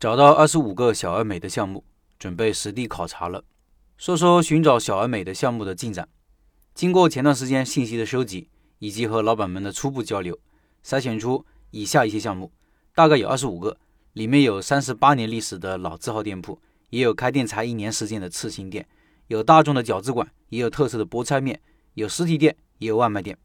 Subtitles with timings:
[0.00, 1.84] 找到二十五个小而美的项目，
[2.18, 3.44] 准备实地考察了。
[3.98, 6.08] 说说寻找小而美的项目的进展。
[6.74, 10.38] 经过前段时间信息的收集，以及和老板们的初步交流，
[10.82, 12.50] 筛选出以下一些项目，
[12.94, 13.76] 大概有二十五个，
[14.14, 16.58] 里面有三十八年历史的老字号店铺，
[16.88, 18.88] 也有开店才一年时间的次新店，
[19.26, 21.60] 有大众的饺子馆，也有特色的菠菜面，
[21.92, 23.36] 有实体店，也有外卖店。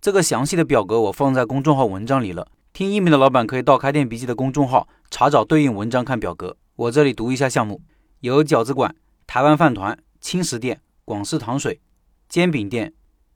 [0.00, 2.48] 这个详细的表格我放在公众号文章里了。
[2.72, 6.56] 听音频的老板可以到开店笔记的公众号查找对应文章看表格。
[6.76, 7.80] 我这里读一下项目：
[8.20, 8.94] 有饺子馆、
[9.26, 11.80] 台湾饭团、轻食店、广式糖水、
[12.28, 12.92] 煎饼店、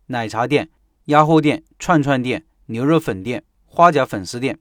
[0.06, 0.70] 奶茶店、
[1.06, 4.58] 鸭货店、串串店、牛肉粉店、花甲粉丝店、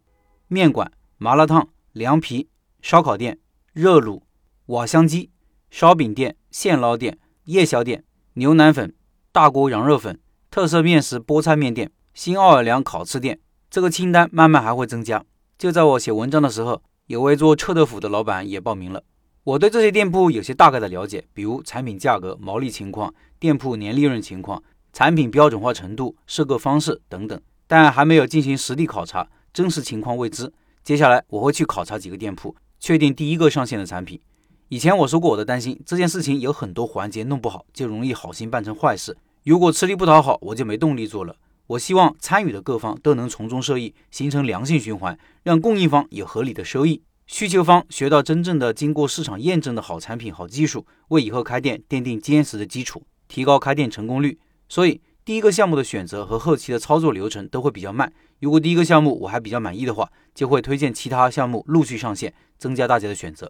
[0.47, 2.49] 面馆、麻辣烫、凉皮、
[2.81, 3.37] 烧烤店、
[3.73, 4.21] 热卤、
[4.67, 5.29] 瓦香鸡、
[5.69, 8.95] 烧饼店、现捞店、夜宵店、牛腩粉、
[9.31, 13.39] 大锅羊肉粉、特色面食菠菜面店、新奥尔良烤翅店。
[13.69, 15.23] 这个清单慢慢还会增加。
[15.57, 19.03] 就在我写文章的时候，有位做臭豆腐的老板也报名了。
[19.43, 27.37] 我对这些店铺有些大概的了解，比如产品价格、毛利情况、店铺年利润情况、产品标准化程度、设购方式等等，
[27.67, 30.49] 但还没有进行实地考察，真实情况未知。
[30.85, 34.17] 接下来我会去考察几个店铺，确定第一个上线的产品。
[34.69, 39.17] 以前我说过我的担心，这件事情有很多环节弄不好，就容易好心办成坏事。
[39.43, 41.35] 如果吃力不讨好，我就没动力做了。
[41.71, 54.37] 我希望参与的各方都能从中受益，形成良性循环，让供应方有合理的收益，需求方学到真正的经过市场验证的好产品、好技术，为以后开店奠定坚实的基础，提高开店成功率。
[54.67, 58.11] 所以，第一个项目的选择和后期的操作流程都会比较慢。
[58.41, 63.49] 如果第一个项目我还比较满意的话，就会推荐其他项目陆续上线，增加大家的选择。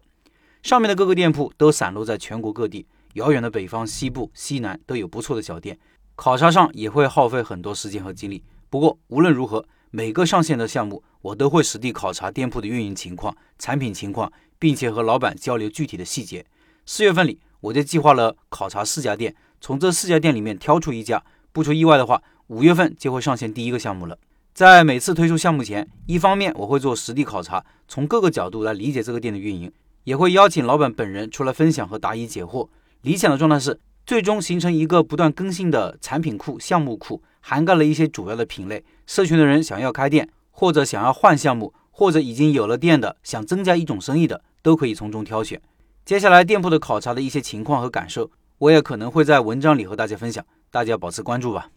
[0.61, 5.79] 上面的各个店铺都散落在全国各地，遥远的北方、西部、西南都有不错的小店。
[6.15, 8.43] 考察上也会耗费很多时间和精力。
[8.69, 16.45] 不过无论如何，每个上线的项目，我都会实地考察店铺的运营情况、产品情况，并且和老板交流具体的细节。
[16.85, 24.17] 四月份里，我就计划了考察四家店，从这四家店里面挑出一家，不出意外的话，五月份就会上线第一个项目了。
[24.53, 29.71] 在每次推出项目前，一方面我会做实地考察，从各个角度来理解这个店的运营，
[30.05, 32.69] 也会邀请老板本人出来分享和答疑解惑。
[33.01, 33.79] 理想的状态是。
[34.05, 38.83] 最终形成一个不断更新的产品库、项目库，涵盖了一些主要的品类。
[39.05, 45.61] 社群的人想要开店，或者想要换项目，或者已经有了店的想增加一种生意的，都可以从中挑选。
[46.03, 51.69] 接下来店铺的考察的一些情况和感受，我也可能会在文章里和大家分享，大家保持关注吧。